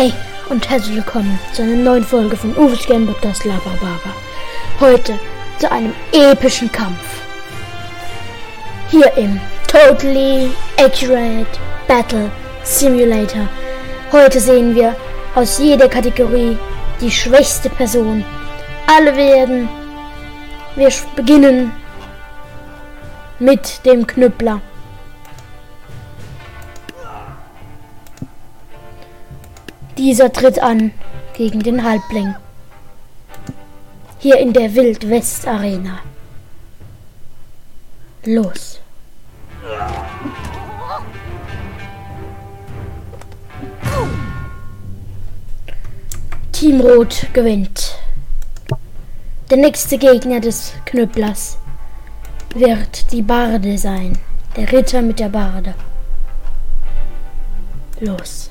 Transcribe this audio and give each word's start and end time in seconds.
Hey 0.00 0.14
und 0.48 0.70
herzlich 0.70 0.96
willkommen 0.96 1.38
zu 1.52 1.60
einer 1.60 1.74
neuen 1.74 2.02
Folge 2.02 2.34
von 2.34 2.56
Uwe's 2.56 2.86
Game 2.86 3.06
Podcast 3.06 3.44
Laberbaba. 3.44 4.14
Heute 4.80 5.18
zu 5.58 5.70
einem 5.70 5.92
epischen 6.10 6.72
Kampf. 6.72 7.04
Hier 8.88 9.14
im 9.18 9.38
Totally 9.66 10.52
Accurate 10.78 11.50
Battle 11.86 12.30
Simulator. 12.62 13.46
Heute 14.10 14.40
sehen 14.40 14.74
wir 14.74 14.96
aus 15.34 15.58
jeder 15.58 15.86
Kategorie 15.86 16.56
die 17.02 17.10
schwächste 17.10 17.68
Person. 17.68 18.24
Alle 18.86 19.14
werden. 19.14 19.68
Wir 20.76 20.88
beginnen 21.14 21.72
mit 23.38 23.84
dem 23.84 24.06
Knüppler. 24.06 24.62
Dieser 30.00 30.32
tritt 30.32 30.58
an 30.58 30.92
gegen 31.34 31.62
den 31.62 31.84
Halbling. 31.84 32.34
Hier 34.18 34.38
in 34.38 34.54
der 34.54 34.74
Wild-West 34.74 35.46
Arena. 35.46 35.98
Los. 38.24 38.80
Team 46.52 46.80
Rot 46.80 47.26
gewinnt. 47.34 47.98
Der 49.50 49.58
nächste 49.58 49.98
Gegner 49.98 50.40
des 50.40 50.72
Knüpplers 50.86 51.58
wird 52.54 53.12
die 53.12 53.20
Barde 53.20 53.76
sein. 53.76 54.18
Der 54.56 54.72
Ritter 54.72 55.02
mit 55.02 55.20
der 55.20 55.28
Barde. 55.28 55.74
Los. 58.00 58.50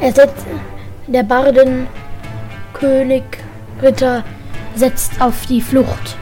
Setzt, 0.00 0.46
der 1.06 1.22
Bardenkönig 1.22 3.24
Ritter 3.82 4.24
setzt 4.74 5.20
auf 5.20 5.44
die 5.46 5.60
Flucht. 5.60 6.16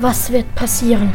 Was 0.00 0.32
wird 0.32 0.52
passieren? 0.54 1.12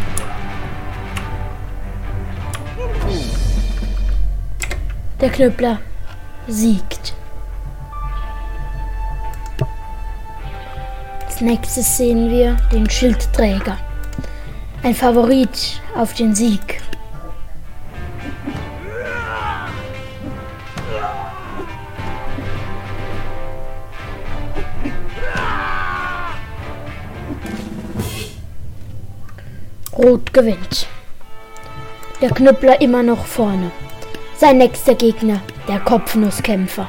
Der 5.20 5.30
Knüppler 5.30 5.80
siegt. 6.47 7.14
Als 11.25 11.42
nächstes 11.42 11.97
sehen 11.97 12.30
wir 12.30 12.55
den 12.72 12.89
Schildträger. 12.89 13.77
Ein 14.81 14.95
Favorit 14.95 15.81
auf 15.95 16.14
den 16.14 16.33
Sieg. 16.33 16.81
Rot 30.02 30.31
gewinnt. 30.31 30.88
Der 32.22 32.30
Knüppler 32.30 32.80
immer 32.80 33.03
noch 33.03 33.25
vorne. 33.25 33.69
Sein 34.38 34.58
nächster 34.59 34.95
Gegner, 34.95 35.42
der 35.67 35.80
Kopfnusskämpfer. 35.81 36.88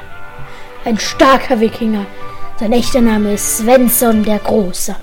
Ein 0.85 0.97
starker 0.97 1.59
Wikinger. 1.59 2.05
Sein 2.57 2.71
echter 2.71 3.01
Name 3.01 3.33
ist 3.33 3.57
Svensson 3.57 4.23
der 4.23 4.39
Große. 4.39 4.95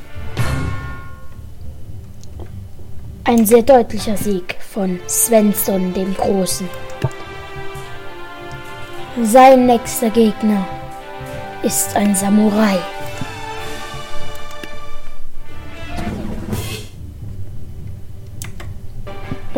Ein 3.24 3.44
sehr 3.44 3.62
deutlicher 3.62 4.16
Sieg 4.16 4.56
von 4.58 4.98
Svensson 5.06 5.92
dem 5.92 6.14
Großen. 6.14 6.66
Sein 9.22 9.66
nächster 9.66 10.08
Gegner 10.08 10.66
ist 11.62 11.94
ein 11.94 12.14
Samurai. 12.14 12.78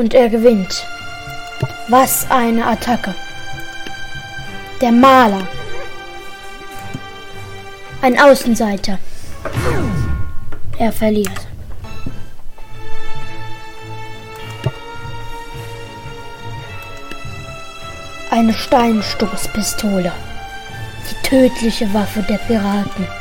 Und 0.00 0.14
er 0.14 0.30
gewinnt. 0.30 0.86
Was 1.88 2.26
eine 2.30 2.66
Attacke. 2.66 3.14
Der 4.80 4.92
Maler. 4.92 5.46
Ein 8.00 8.18
Außenseiter. 8.18 8.98
Er 10.78 10.90
verliert. 10.90 11.46
Eine 18.30 18.54
Steinstoßpistole. 18.54 20.12
Die 21.10 21.28
tödliche 21.28 21.92
Waffe 21.92 22.22
der 22.22 22.38
Piraten. 22.38 23.19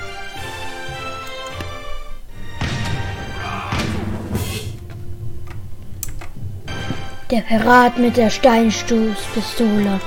Der 7.31 7.41
Pirat 7.41 7.99
mit 7.99 8.17
der 8.17 8.31
Steinstoßpistole 8.31 9.99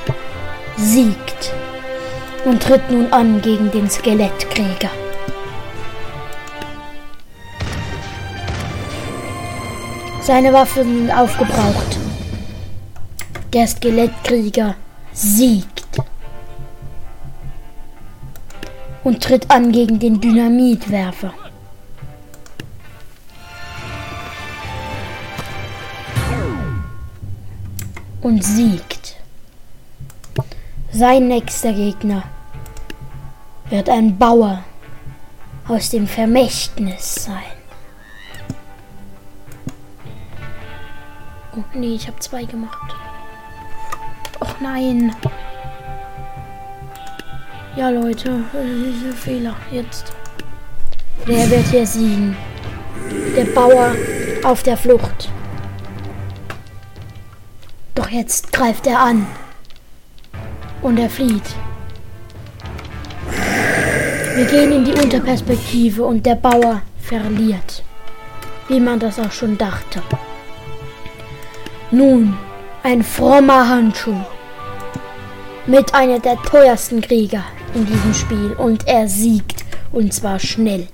siegt 0.76 1.52
und 2.44 2.60
tritt 2.60 2.90
nun 2.90 3.12
an 3.12 3.40
gegen 3.40 3.70
den 3.70 3.88
Skelettkrieger. 3.88 4.90
Seine 10.20 10.52
Waffen 10.52 11.06
sind 11.06 11.12
aufgebraucht. 11.12 11.96
Der 13.52 13.68
Skelettkrieger 13.68 14.74
siegt 15.12 15.98
und 19.04 19.22
tritt 19.22 19.48
an 19.48 19.70
gegen 19.70 20.00
den 20.00 20.20
Dynamitwerfer. 20.20 21.32
Und 28.22 28.42
siegt. 28.42 29.16
Sein 30.92 31.28
nächster 31.28 31.72
Gegner 31.72 32.22
wird 33.70 33.88
ein 33.88 34.16
Bauer 34.18 34.62
aus 35.68 35.90
dem 35.90 36.06
Vermächtnis 36.06 37.24
sein. 37.24 37.56
Oh 41.56 41.64
nee, 41.74 41.94
ich 41.94 42.06
habe 42.06 42.18
zwei 42.20 42.44
gemacht. 42.44 42.94
Och 44.40 44.54
nein. 44.60 45.14
Ja, 47.76 47.90
Leute, 47.90 48.44
äh, 48.54 49.12
Fehler. 49.12 49.54
Jetzt. 49.70 50.12
Wer 51.24 51.48
wird 51.50 51.66
hier 51.66 51.86
siegen? 51.86 52.36
Der 53.36 53.44
Bauer 53.44 53.94
auf 54.44 54.62
der 54.62 54.76
Flucht. 54.76 55.30
Jetzt 58.12 58.52
greift 58.52 58.86
er 58.86 59.00
an. 59.00 59.26
Und 60.82 60.98
er 60.98 61.08
flieht. 61.08 61.54
Wir 64.34 64.44
gehen 64.44 64.70
in 64.70 64.84
die 64.84 64.92
Unterperspektive 64.92 66.04
und 66.04 66.26
der 66.26 66.34
Bauer 66.34 66.82
verliert. 67.00 67.82
Wie 68.68 68.80
man 68.80 68.98
das 69.00 69.18
auch 69.18 69.32
schon 69.32 69.56
dachte. 69.56 70.02
Nun, 71.90 72.36
ein 72.82 73.02
frommer 73.02 73.66
Handschuh. 73.66 74.20
Mit 75.66 75.94
einer 75.94 76.18
der 76.18 76.36
teuersten 76.42 77.00
Krieger 77.00 77.44
in 77.74 77.86
diesem 77.86 78.12
Spiel. 78.12 78.52
Und 78.58 78.86
er 78.86 79.08
siegt. 79.08 79.64
Und 79.90 80.12
zwar 80.12 80.38
schnell. 80.38 80.86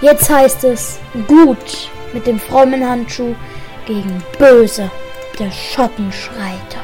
Jetzt 0.00 0.30
heißt 0.30 0.62
es 0.62 1.00
gut 1.26 1.90
mit 2.14 2.24
dem 2.24 2.38
frommen 2.38 2.88
Handschuh 2.88 3.34
gegen 3.84 4.22
böse 4.38 4.88
der 5.38 5.50
Schottenschreiter. 5.50 6.80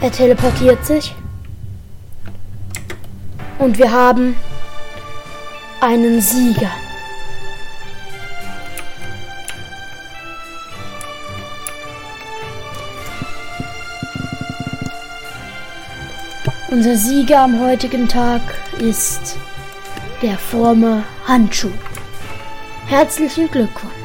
Er 0.00 0.12
teleportiert 0.12 0.84
sich. 0.86 1.14
Und 3.58 3.76
wir 3.78 3.90
haben 3.90 4.36
einen 5.80 6.20
Sieger. 6.20 6.70
Unser 16.70 16.96
Sieger 16.96 17.40
am 17.40 17.60
heutigen 17.60 18.08
Tag 18.08 18.40
ist 18.78 19.36
der 20.22 20.36
fromme 20.38 21.04
Handschuh. 21.26 21.70
Herzlichen 22.86 23.50
Glückwunsch! 23.50 23.97